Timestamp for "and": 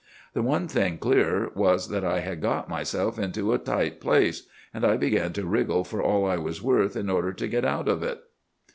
4.73-4.83